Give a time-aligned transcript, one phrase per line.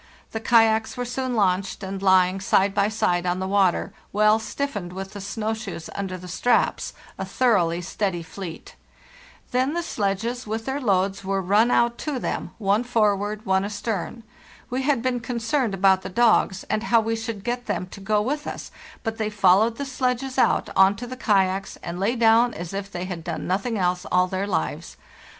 [0.31, 4.93] The kayaks were soon launched and lying side by side on the water, well stiffened,
[4.93, 8.73] with the snow shoes under the straps,* a thoroughly steady fleet.
[9.51, 14.23] Then the sledges, with their loads, were run out to them, one forward, one astern.
[14.71, 18.23] We had been concerned about the dogs and how we should get them to go
[18.23, 18.71] with us,
[19.03, 22.91] but they followed the sledges out on to the kayaks and lay down as if
[22.91, 24.97] they had done nothing else all their lives.